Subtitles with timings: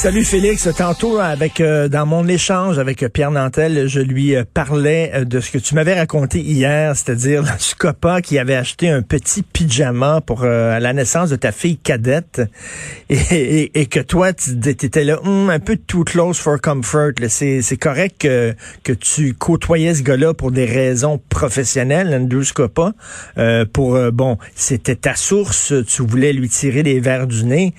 [0.00, 0.66] Salut Félix.
[0.78, 5.40] Tantôt, avec euh, dans mon échange avec Pierre Nantel, je lui euh, parlais euh, de
[5.40, 10.22] ce que tu m'avais raconté hier, c'est-à-dire le Scopa qui avait acheté un petit pyjama
[10.22, 12.40] pour à la naissance de ta fille cadette
[13.10, 17.12] et, et, que toi, tu étais là hum, un peu too close for comfort.
[17.28, 22.94] C'est correct que, que tu côtoyais ce gars-là pour des raisons professionnelles, Andrew Scopa.
[23.74, 27.74] pour, bon, c'était ta source, tu voulais lui tirer les verres du nez.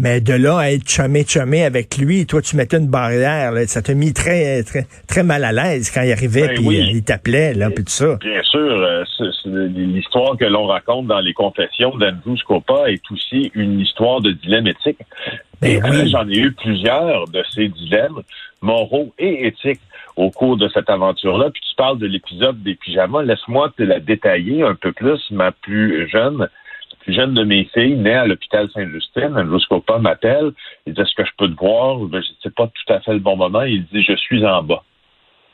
[0.00, 3.52] Mais de là à être chumé-chumé avec lui, toi, tu mettais une barrière.
[3.66, 6.90] ça t'a mis très, très, très mal à l'aise quand il arrivait, ben puis euh,
[6.92, 8.16] il t'appelait, là, puis tout ça.
[8.16, 9.04] Bien sûr, euh,
[9.44, 14.66] l'histoire que l'on raconte dans les confessions d'Andrew Scopa est aussi une histoire de dilemme
[14.66, 14.98] éthique.
[15.60, 18.22] Ben et j'en ai eu plusieurs de ces dilemmes
[18.62, 19.80] moraux et éthiques
[20.16, 21.50] au cours de cette aventure-là.
[21.50, 23.22] Puis tu parles de l'épisode des pyjamas.
[23.22, 25.20] Laisse-moi te la détailler un peu plus.
[25.30, 26.48] Ma plus jeune
[27.00, 30.52] plus jeune de mes filles, née à l'hôpital Sainte-Justine, un m'appelle.
[30.86, 31.98] Il dit Est-ce que je peux te voir?
[31.98, 33.62] Ben, je sais pas tout à fait le bon moment.
[33.62, 34.82] Il dit Je suis en bas.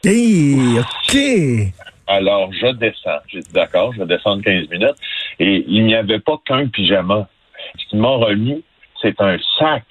[0.05, 1.73] Hey, OK.
[2.07, 3.19] Alors, je descends.
[3.29, 4.97] J'ai dit d'accord, je vais descendre 15 minutes.
[5.41, 7.29] Et il n'y avait pas qu'un pyjama.
[7.79, 8.63] Ce qu'ils m'ont remis,
[9.03, 9.85] c'est un sac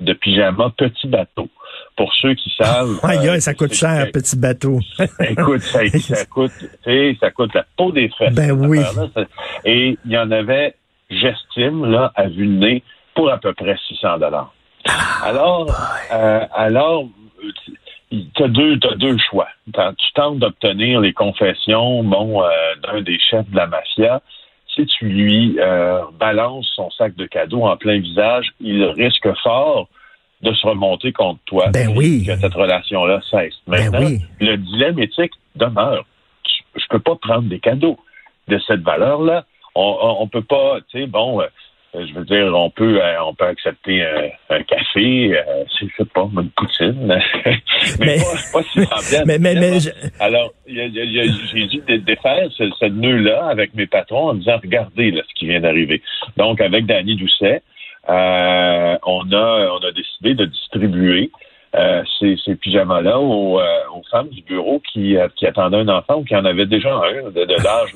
[0.00, 1.48] de pyjama petit bateau.
[1.96, 2.98] Pour ceux qui savent.
[3.02, 4.80] Aïe, euh, ça coûte cher, petit bateau.
[5.20, 6.52] écoute, ça, ça coûte,
[7.20, 8.34] ça coûte la peau des fesses.
[8.34, 8.80] Ben oui.
[9.64, 10.74] Et il y en avait
[11.10, 12.82] j'estime, là, à vue de nez,
[13.14, 14.52] pour à peu près 600 dollars.
[14.88, 15.66] Ah, alors,
[16.12, 17.04] euh, alors,
[18.10, 19.48] tu as deux, as deux choix.
[19.66, 22.48] Tu tentes d'obtenir les confessions, bon, euh,
[22.82, 24.20] d'un des chefs de la mafia.
[24.74, 29.88] Si tu lui euh, balances son sac de cadeaux en plein visage, il risque fort
[30.42, 31.68] de se remonter contre toi.
[31.70, 32.24] Ben oui.
[32.26, 33.54] Que cette relation-là cesse.
[33.66, 34.08] Ben Maintenant,
[34.40, 36.06] le dilemme éthique demeure.
[36.74, 37.98] Je peux pas prendre des cadeaux
[38.48, 41.46] de cette valeur-là on, on peut pas, tu sais, bon, euh,
[41.94, 44.04] je veux dire, on peut, euh, on peut accepter
[44.48, 47.06] un, café, euh, je sais pas, une poutine,
[47.98, 48.16] mais,
[48.52, 48.80] pas, si
[49.26, 49.78] mais, mais, mais
[50.20, 55.34] Alors, j'ai dû défaire ce, ce nœud-là avec mes patrons en disant, regardez là, ce
[55.34, 56.00] qui vient d'arriver.
[56.36, 57.62] Donc, avec Danny Doucet,
[58.08, 61.30] euh, on a, on a décidé de distribuer
[61.76, 63.64] euh, ces, ces pyjamas-là aux, euh,
[63.94, 66.92] aux, femmes du bureau qui, euh, qui attendaient un enfant ou qui en avaient déjà
[66.92, 67.94] un de, de l'âge.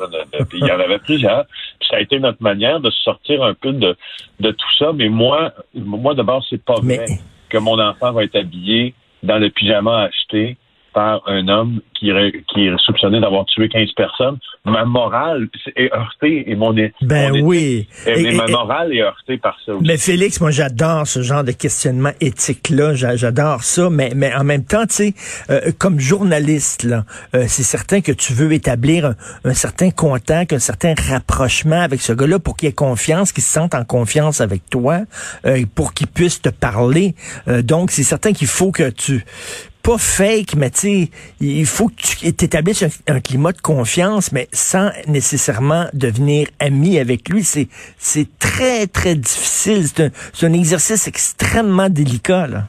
[0.52, 1.44] il y en avait plusieurs.
[1.80, 3.96] Puis ça a été notre manière de sortir un peu de,
[4.38, 4.92] de tout ça.
[4.94, 7.04] Mais moi, moi d'abord, c'est pas vrai
[7.48, 10.56] que mon enfant va être habillé dans le pyjama acheté
[10.92, 16.50] par un homme qui, qui est soupçonné d'avoir tué 15 personnes, ma morale est heurtée
[16.50, 17.86] et mon, ben oui.
[18.06, 19.86] et, ma morale est heurtée par ça aussi.
[19.86, 24.64] Mais Félix, moi j'adore ce genre de questionnement éthique-là, j'adore ça, mais, mais en même
[24.64, 25.14] temps, tu sais,
[25.50, 27.04] euh, comme journaliste, là,
[27.34, 29.14] euh, c'est certain que tu veux établir
[29.44, 33.52] un, certain contact, un certain rapprochement avec ce gars-là pour qu'il ait confiance, qu'il se
[33.52, 35.00] sente en confiance avec toi,
[35.46, 37.14] euh, pour qu'il puisse te parler.
[37.46, 39.24] donc, c'est certain qu'il faut que tu
[39.84, 41.10] pas fake, mais tu sais,
[41.40, 47.28] il faut que tu établisses un, climat de confiance, mais sans nécessairement devenir ami avec
[47.28, 47.42] lui.
[47.42, 47.68] C'est,
[48.38, 49.86] très, très difficile.
[50.32, 52.62] C'est un, exercice extrêmement délicat, là.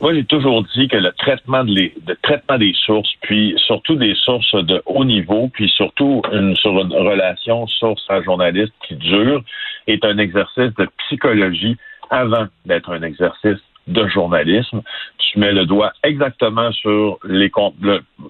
[0.00, 4.16] Moi, j'ai toujours dit que le traitement, de les, traitement des sources, puis surtout des
[4.16, 9.44] sources de haut niveau, puis surtout une, sur une relation source à journaliste qui dure,
[9.86, 11.76] est un exercice de psychologie
[12.10, 14.82] avant d'être un exercice de journalisme.
[15.18, 17.50] Tu mets le doigt exactement sur les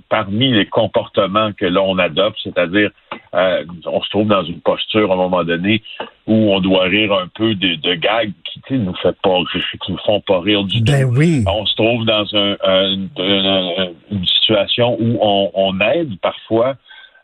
[0.08, 2.90] parmi les comportements que l'on adopte, c'est-à-dire
[3.34, 5.82] euh, on se trouve dans une posture à un moment donné
[6.26, 9.38] où on doit rire un peu de, de gags qui ne nous fait pas
[9.84, 11.16] qui nous font pas rire du ben tout.
[11.16, 11.44] Oui.
[11.46, 12.56] On se trouve dans un,
[14.10, 16.76] une situation où on, aide parfois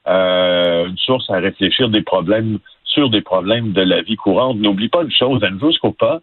[0.06, 4.56] euh, une source à réfléchir des problèmes sur des problèmes de la vie courante.
[4.56, 6.20] N'oublie pas une chose, Andrew Scopa,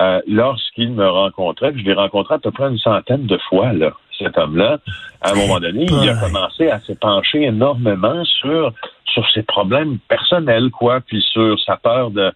[0.00, 3.92] euh, lorsqu'il me rencontrait, je l'ai rencontré à peu près une centaine de fois, là,
[4.18, 4.78] cet homme-là,
[5.20, 8.72] à un moment donné, il a commencé à se pencher énormément sur,
[9.06, 12.32] sur ses problèmes personnels, quoi, puis sur sa peur de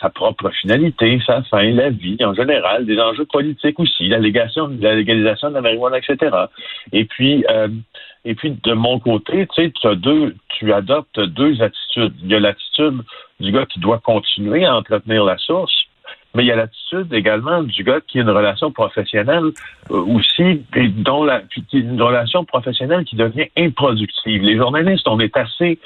[0.00, 4.70] sa propre finalité, sa fin, la vie en général, des enjeux politiques aussi, la, légalisation,
[4.80, 6.34] la légalisation de la marijuana, etc.
[6.92, 7.68] Et puis, euh,
[8.24, 12.14] et puis de mon côté, tu sais, tu as deux, tu adoptes deux attitudes.
[12.22, 13.02] Il y a l'attitude
[13.40, 15.74] du gars qui doit continuer à entretenir la source,
[16.34, 19.52] mais il y a l'attitude également du gars qui a une relation professionnelle
[19.90, 21.42] euh, aussi, et dont la,
[21.72, 24.42] une relation professionnelle qui devient improductive.
[24.42, 25.78] Les journalistes, on est assez,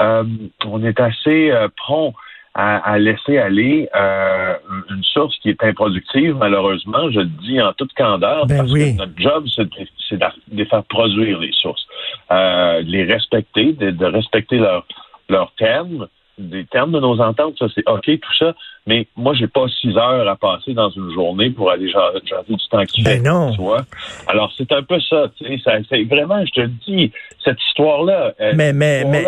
[0.00, 0.24] euh,
[0.66, 2.14] on est assez euh, prompt
[2.54, 8.44] à, laisser aller une source qui est improductive, malheureusement, je le dis en toute candeur,
[8.44, 9.70] ben parce que notre job, c'est
[10.18, 11.86] de, de, faire produire les sources,
[12.30, 14.84] les respecter, de, respecter leurs
[15.30, 16.08] leur termes,
[16.38, 18.54] des termes de nos ententes, ça c'est OK, tout ça,
[18.86, 22.68] mais moi, j'ai pas six heures à passer dans une journée pour aller jaser du
[22.70, 23.28] temps qui ben fait.
[23.28, 23.52] non.
[23.52, 23.82] Tu vois?
[24.26, 27.12] Alors, c'est un peu ça, tu sais, ça, c'est vraiment, je te le dis,
[27.44, 29.24] cette histoire-là, Mais- mais- mais-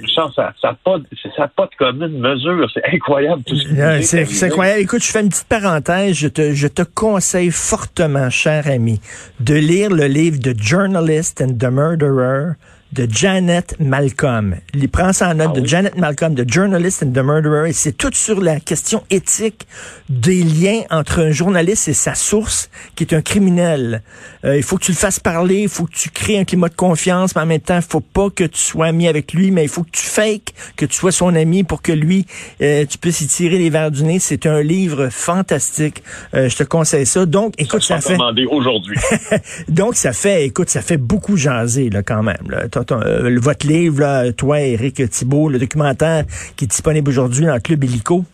[0.00, 0.96] Richard, ça n'a pas,
[1.36, 4.80] ça a pas de commune mesure, c'est incroyable tout ce C'est c'est incroyable.
[4.80, 6.14] Écoute, je fais une petite parenthèse.
[6.16, 9.00] Je te, je te conseille fortement, cher ami,
[9.40, 12.54] de lire le livre The Journalist and the Murderer
[12.92, 14.56] de Janet Malcolm.
[14.74, 15.66] Il prend ça en note Ah de?
[15.66, 17.68] Janet Malcolm, The Journalist and the Murderer.
[17.68, 19.66] Et c'est tout sur la question éthique
[20.08, 24.02] des liens entre un journaliste et sa source, qui est un criminel.
[24.44, 26.68] Euh, il faut que tu le fasses parler, il faut que tu crées un climat
[26.68, 29.50] de confiance, mais en même temps, il faut pas que tu sois ami avec lui,
[29.50, 32.26] mais il faut que tu fakes que tu sois son ami pour que lui,
[32.62, 34.18] euh, tu puisses y tirer les verres du nez.
[34.20, 36.02] C'est un livre fantastique.
[36.34, 37.26] Euh, je te conseille ça.
[37.26, 38.96] Donc, écoute, Ça ça fait, aujourd'hui.
[39.68, 42.36] donc ça fait, écoute, ça fait beaucoup jaser là quand même.
[42.48, 42.68] Là.
[42.92, 46.24] Euh, votre livre, toi, Éric Thibault, le documentaire
[46.56, 48.24] qui est disponible aujourd'hui dans le Club Illico?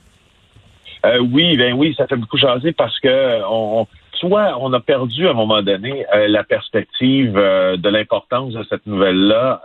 [1.04, 4.80] Euh, oui, ben oui, ça fait beaucoup jaser parce que euh, on, soit on a
[4.80, 9.62] perdu à un moment donné la perspective de l'importance de cette nouvelle-là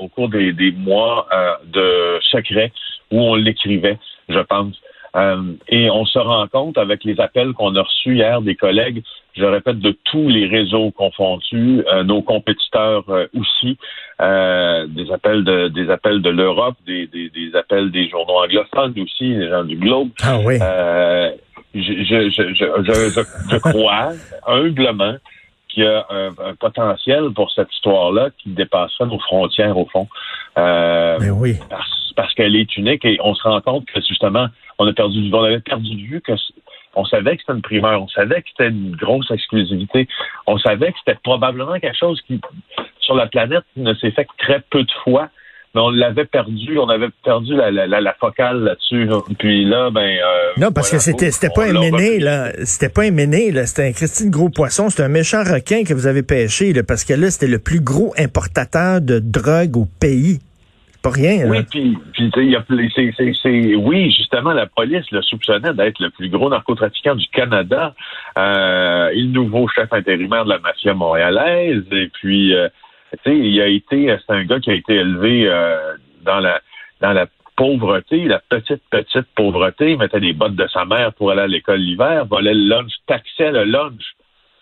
[0.00, 1.28] au cours des, des mois
[1.72, 2.72] de secret
[3.12, 3.98] où on l'écrivait,
[4.28, 4.74] je pense.
[5.68, 9.44] Et on se rend compte avec les appels qu'on a reçus hier des collègues, je
[9.44, 13.78] répète, de tous les réseaux confondus, euh, nos compétiteurs euh, aussi,
[14.20, 18.94] euh, des appels de des appels de l'Europe, des, des, des appels des journaux anglophones
[19.00, 20.10] aussi, les gens du Globe.
[20.22, 20.58] Ah oui.
[20.60, 21.30] Euh,
[21.74, 24.12] je, je, je, je, je, crois
[24.46, 25.16] humblement
[25.68, 30.06] qu'il y a un, un potentiel pour cette histoire-là qui dépasserait nos frontières au fond.
[30.58, 31.54] Euh, Ben oui.
[31.70, 34.48] parce, parce qu'elle est unique et on se rend compte que justement,
[34.78, 36.32] on a perdu du on avait perdu de vue que
[36.94, 40.08] on savait que c'était une primeur, on savait que c'était une grosse exclusivité,
[40.46, 42.40] on savait que c'était probablement quelque chose qui,
[43.00, 45.28] sur la planète, ne s'est fait que très peu de fois,
[45.74, 49.06] mais on l'avait perdu, on avait perdu la, la, la, la focale là-dessus.
[49.06, 49.20] là.
[49.38, 52.52] Puis là, ben euh, Non, parce voilà, que c'était c'était pas un l'a méné, là.
[52.64, 53.64] C'était pas un méné, là.
[53.64, 54.90] C'était un Christine gros poisson.
[54.90, 57.80] C'était un méchant requin que vous avez pêché, là, parce que là, c'était le plus
[57.80, 60.40] gros importateur de drogue au pays.
[61.02, 61.50] Pas rien, là.
[61.50, 67.16] Oui, puis, puis il oui, justement, la police le soupçonnait d'être le plus gros narcotrafiquant
[67.16, 67.94] du Canada,
[68.38, 72.68] euh, et le nouveau chef intérimaire de la mafia montréalaise, et puis, euh,
[73.24, 75.94] tu sais, il a été, c'est un gars qui a été élevé euh,
[76.24, 76.60] dans la
[77.00, 77.26] dans la
[77.56, 81.80] pauvreté, la petite, petite pauvreté, mettait des bottes de sa mère pour aller à l'école
[81.80, 84.02] l'hiver, volait le lunch, taxait le lunch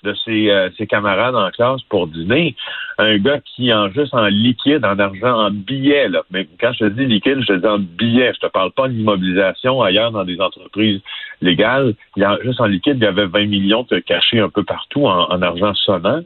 [0.03, 2.57] de ses, euh, ses camarades en classe pour dîner.
[3.01, 6.23] Un gars qui, en juste en liquide, en argent, en billets, là.
[6.31, 8.35] Mais quand je te dis liquide, je te dis en billets.
[8.35, 11.01] Je te parle pas d'immobilisation ailleurs dans des entreprises
[11.41, 11.95] légales.
[12.17, 14.65] Il y a, juste en liquide, il y avait 20 millions de cachés un peu
[14.65, 16.21] partout en, en argent sonnant.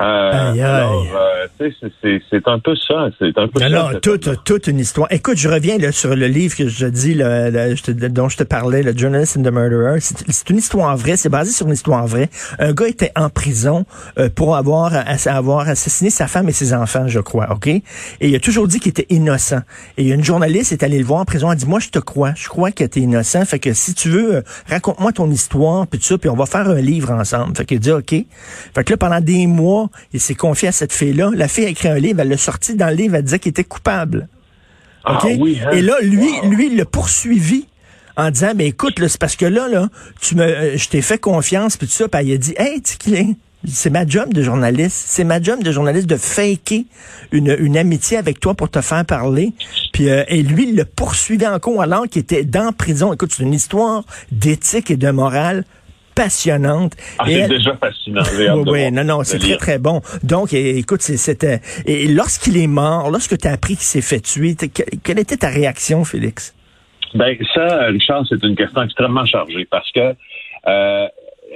[0.00, 3.08] Euh, euh, c'est- un peu ça.
[3.18, 4.00] C'est un peu Non, ça.
[4.00, 5.06] toute, toute une histoire.
[5.12, 8.28] Écoute, je reviens là, sur le livre que je dis, là, là, je te- dont
[8.28, 10.00] je te parlais, le Journalist and the Murderer.
[10.00, 12.30] C'est une histoire vraie, c'est basé sur une histoire vraie.
[12.58, 13.84] Un gars était en prison
[14.18, 14.92] euh, pour avoir,
[15.26, 17.66] avoir assassiné sa femme et ses enfants, je crois, OK?
[17.68, 17.82] Et
[18.20, 19.60] il a toujours dit qu'il était innocent.
[19.98, 22.32] Et une journaliste est allée le voir en prison, elle dit, moi, je te crois,
[22.34, 25.86] je crois que tu es innocent, fait que si tu veux, euh, raconte-moi ton histoire,
[25.86, 27.56] puis tout ça, puis on va faire un livre ensemble.
[27.56, 28.10] Fait qu'il dit, OK.
[28.74, 31.30] Fait que là, pendant des mois, il s'est confié à cette fille-là.
[31.34, 33.50] La fille a écrit un livre, elle l'a sorti dans le livre, elle disait qu'il
[33.50, 34.28] était coupable.
[35.04, 35.70] Ah oui, hein?
[35.72, 36.50] Et là, lui, Wow.
[36.50, 37.66] lui, il l'a poursuivi
[38.16, 39.88] en disant, mais écoute, c'est parce que là, là,
[40.20, 42.80] tu me, euh, je t'ai fait confiance, puis tout ça, puis il a dit, hey?
[43.64, 45.04] C'est ma job de journaliste.
[45.06, 46.84] C'est ma job de journaliste de faker
[47.30, 49.52] une, une amitié avec toi pour te faire parler.
[49.92, 53.12] Puis euh, et lui, il le poursuivait encore alors qu'il était dans prison.
[53.12, 55.64] Écoute, c'est une histoire d'éthique et de morale
[56.14, 56.92] passionnante.
[57.18, 58.22] Ah, c'est elle- déjà fascinant.
[58.38, 59.58] oui, oui, non, non, c'est très, lire.
[59.58, 60.00] très bon.
[60.22, 61.60] Donc, écoute, c'était...
[61.86, 64.56] Et lorsqu'il est mort, lorsque tu as appris qu'il s'est fait tuer,
[65.02, 66.54] quelle était ta réaction, Félix?
[67.14, 70.14] Ben ça, Richard, c'est une question extrêmement chargée parce que
[70.66, 71.06] euh,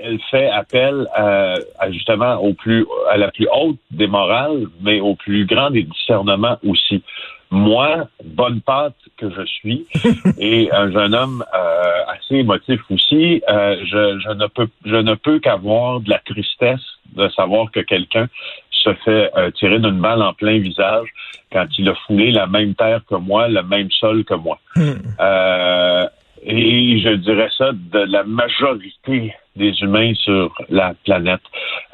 [0.03, 5.01] elle fait appel à, à justement au plus à la plus haute des morales, mais
[5.01, 7.03] au plus grand des discernements aussi.
[7.51, 9.87] Moi, bonne pâte que je suis,
[10.39, 15.15] et un jeune homme euh, assez émotif aussi, euh, je, je ne peux je ne
[15.15, 16.81] peux qu'avoir de la tristesse
[17.15, 18.29] de savoir que quelqu'un
[18.71, 21.09] se fait euh, tirer d'une balle en plein visage
[21.53, 24.59] quand il a foulé la même terre que moi, le même sol que moi.
[24.77, 26.07] Euh,
[26.47, 31.41] et je dirais ça de la majorité des humains sur la planète.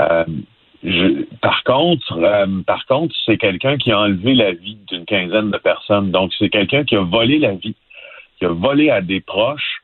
[0.01, 0.25] Euh,
[0.85, 5.51] je- par contre, euh, par contre, c'est quelqu'un qui a enlevé la vie d'une quinzaine
[5.51, 6.11] de personnes.
[6.11, 7.77] Donc, c'est quelqu'un qui a volé la vie,
[8.39, 9.83] qui a volé à des proches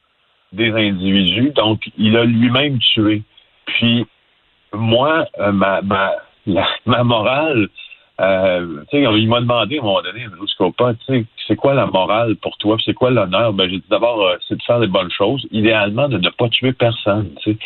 [0.52, 1.50] des individus.
[1.50, 3.22] Donc, il a lui-même tué.
[3.66, 4.06] Puis,
[4.72, 6.12] moi, euh, ma, ma,
[6.86, 7.68] ma morale
[8.20, 12.76] Euh, il m'a demandé à un moment donné, Scopa, c'est quoi la morale pour toi,
[12.84, 13.52] c'est quoi l'honneur?
[13.52, 16.48] Ben, j'ai dit d'abord, euh, c'est de faire les bonnes choses, idéalement de ne pas
[16.48, 17.30] tuer personne.
[17.36, 17.56] T'sais.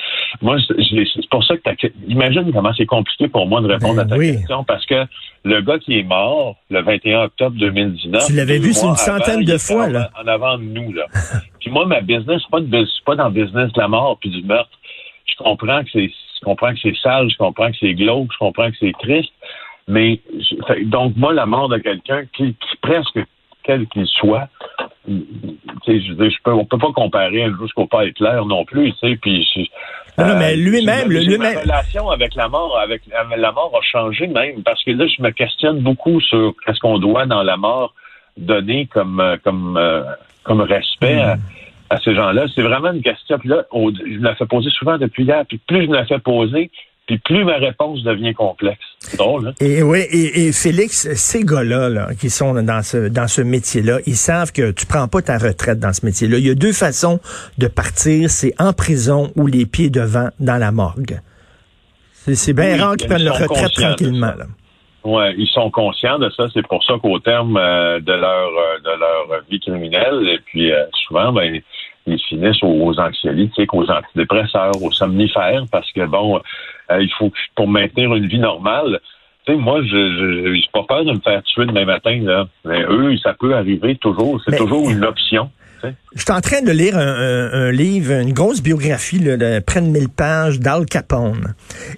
[0.43, 4.17] Moi, c'est pour ça que imagine comment c'est compliqué pour moi de répondre ben à
[4.17, 5.07] ta question, parce que
[5.45, 8.27] le gars qui est mort le 21 octobre 2019.
[8.27, 10.11] Tu l'avais vu une centaine de fois, là.
[10.23, 11.07] En avant de nous, là.
[11.61, 12.61] puis moi, ma business, c'est pas,
[13.07, 14.71] pas dans le business de la mort puis du meurtre.
[15.25, 18.39] Je comprends que c'est, je comprends que c'est sale, je comprends que c'est glauque, je
[18.39, 19.33] comprends que c'est triste.
[19.89, 20.21] Mais
[20.85, 23.19] donc moi, la mort de quelqu'un qui, presque
[23.65, 24.49] quel qu'il soit,
[25.07, 25.13] je,
[25.87, 29.71] je peux, on peut pas comparer jusqu'au pas Hitler non plus, tu sais, puis
[30.19, 31.59] non, mais lui-même, lui-même.
[31.59, 33.03] relation avec la mort, avec
[33.37, 36.99] la mort a changé même, parce que là, je me questionne beaucoup sur qu'est-ce qu'on
[36.99, 37.95] doit dans la mort
[38.37, 40.03] donner comme euh, comme euh,
[40.43, 41.37] comme respect à,
[41.91, 42.45] à, ces gens-là.
[42.55, 43.39] C'est vraiment une question.
[43.39, 45.45] Puis là, je me la fais poser souvent depuis hier.
[45.47, 46.71] Puis plus je me la fais poser,
[47.07, 48.81] puis plus ma réponse devient complexe.
[49.01, 49.53] C'est drôle, hein?
[49.61, 54.53] Et oui, et, Félix, ces gars-là qui sont dans ce dans ce métier-là, ils savent
[54.53, 56.39] que tu prends pas ta retraite dans ce métier-là.
[56.39, 57.21] Il y a deux façons
[57.59, 61.21] de partir, c'est en prison ou les pieds devant dans la morgue.
[62.13, 64.35] C'est bien rare qu'ils prennent leur retraite tranquillement.
[64.39, 64.47] Là.
[65.05, 66.45] Ouais, ils sont conscients de ça.
[66.55, 70.71] C'est pour ça qu'au terme euh, de leur euh, de leur vie criminelle, et puis
[70.71, 71.61] euh, souvent, ben
[72.07, 76.41] ils finissent aux anxiolytiques, aux antidépresseurs, aux somnifères, parce que bon,
[77.01, 79.01] il faut pour maintenir une vie normale.
[79.45, 82.47] Tu sais, moi, je n'ai pas peur de me faire tuer demain matin, là.
[82.65, 84.41] Mais eux, ça peut arriver toujours.
[84.45, 85.51] C'est toujours une option.
[86.15, 90.09] Je suis en train de lire un, livre, une grosse biographie de près de 1000
[90.09, 91.55] pages d'Al Capone.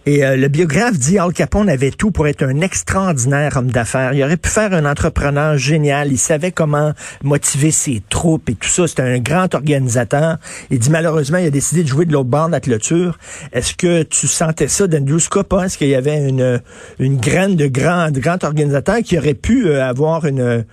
[0.06, 4.14] Et euh, le biographe dit Al Capone avait tout pour être un extraordinaire homme d'affaires.
[4.14, 6.12] Il aurait pu faire un entrepreneur génial.
[6.12, 8.86] Il savait comment motiver ses troupes et tout ça.
[8.86, 10.38] C'était un grand organisateur.
[10.70, 13.18] Il dit malheureusement, il a décidé de jouer de l'autre bord de la clôture.
[13.52, 15.64] Est-ce que tu sentais ça d'Andrew Scopa?
[15.66, 16.60] Est-ce qu'il y avait une,
[16.98, 20.64] une graine de grand, de grand organisateur qui aurait pu euh, avoir une,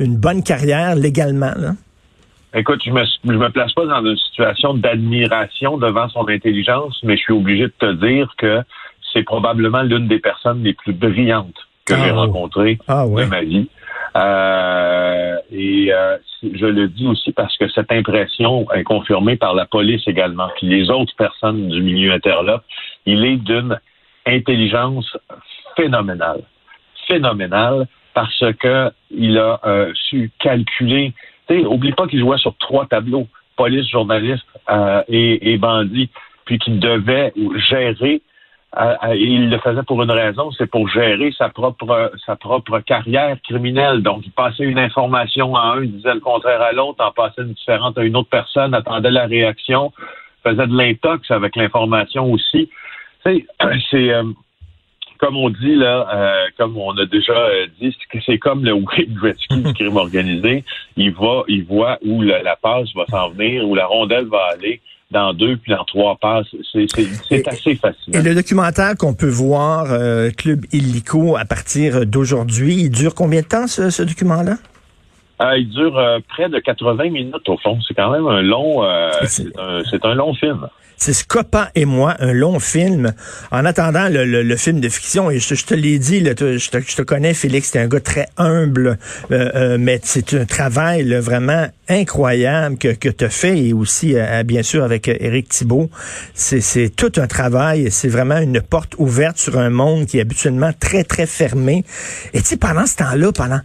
[0.00, 1.52] une bonne carrière légalement?
[1.56, 1.74] Là?
[2.54, 7.16] Écoute, je me, je me place pas dans une situation d'admiration devant son intelligence, mais
[7.16, 8.62] je suis obligé de te dire que
[9.12, 13.42] c'est probablement l'une des personnes les plus brillantes que j'ai ah, rencontrées ah, de ma
[13.42, 13.68] vie.
[14.16, 19.66] Euh, et euh, je le dis aussi parce que cette impression est confirmée par la
[19.66, 22.64] police également, puis les autres personnes du milieu interlope.
[23.06, 23.78] Il est d'une
[24.26, 25.16] intelligence
[25.76, 26.42] phénoménale,
[27.06, 31.14] phénoménale, parce que il a euh, su calculer
[31.50, 33.26] oublie pas qu'il jouait sur trois tableaux,
[33.56, 36.10] police, journaliste euh, et, et bandit,
[36.44, 38.22] puis qu'il devait gérer
[38.76, 42.80] euh, euh, il le faisait pour une raison, c'est pour gérer sa propre sa propre
[42.80, 44.02] carrière criminelle.
[44.02, 47.42] Donc, il passait une information à un, il disait le contraire à l'autre, en passait
[47.42, 49.90] une différente à une autre personne, attendait la réaction,
[50.44, 52.68] faisait de l'intox avec l'information aussi.
[53.24, 53.46] Sais,
[53.90, 54.12] c'est
[55.18, 57.94] comme on dit là, euh, comme on a déjà euh, dit,
[58.24, 60.64] c'est comme le Wayne Gretzky du crime organisé.
[60.96, 64.80] Il va, il voit où la, passe va s'en venir, où la rondelle va aller
[65.10, 66.46] dans deux puis dans trois passes.
[66.72, 68.14] C'est assez facile.
[68.14, 73.40] Et le documentaire qu'on peut voir, euh, Club Illico, à partir d'aujourd'hui, il dure combien
[73.40, 74.56] de temps ce, document-là?
[75.40, 77.78] Il dure près de 80 minutes au fond.
[77.86, 78.82] C'est quand même un long,
[79.24, 80.68] c'est un long film.
[81.00, 83.12] C'est Scopa et moi, un long film.
[83.52, 87.70] En attendant le, film de fiction, et je, te l'ai dit, je, te, connais, Félix,
[87.70, 88.98] t'es un gars très humble,
[89.30, 94.16] euh, euh, mais c'est un travail vraiment incroyable que, que tu as fait, et aussi,
[94.16, 95.88] euh, bien sûr, avec Éric Thibault.
[96.34, 100.72] C'est tout un travail, c'est vraiment une porte ouverte sur un monde qui est habituellement
[100.78, 101.84] très, très fermé.
[102.34, 103.60] Et tu sais, pendant ce temps-là, pendant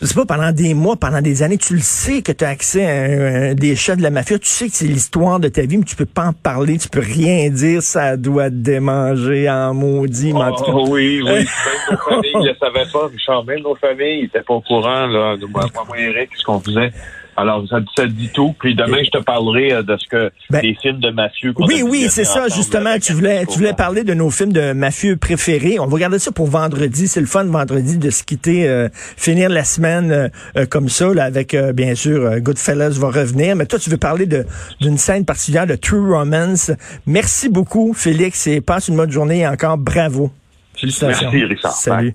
[0.00, 2.48] je sais pas, pendant des mois, pendant des années, tu le sais que tu as
[2.48, 5.78] accès à, des chefs de la mafia, tu sais que c'est l'histoire de ta vie,
[5.78, 9.74] mais tu peux pas en parler, tu peux rien dire, ça doit te démanger en
[9.74, 10.32] maudit.
[10.34, 11.44] Oh, oui, oui, même
[11.90, 15.36] nos familles ne le savaient pas, Richard, même nos familles n'étaient pas au courant, là,
[15.36, 16.92] de moi, moi Eric, ce qu'on faisait.
[17.38, 18.52] Alors, ça, ça, dit tout.
[18.58, 21.54] Puis demain, je te parlerai euh, de ce que ben, des films de mafieux.
[21.56, 22.98] Oui, oui, c'est ça, justement.
[22.98, 25.78] Tu voulais, tu voulais parler de nos films de mafieux préférés.
[25.78, 27.06] On va regarder ça pour vendredi.
[27.06, 31.24] C'est le fun vendredi de se quitter, euh, finir la semaine euh, comme ça, là,
[31.24, 33.54] avec bien sûr Goodfellas va revenir.
[33.54, 34.44] Mais toi, tu veux parler de
[34.80, 36.72] d'une scène particulière de True Romance.
[37.06, 40.32] Merci beaucoup, Félix, et passe une bonne journée et encore bravo.
[40.82, 41.72] Merci, Richard.
[41.72, 42.14] Salut.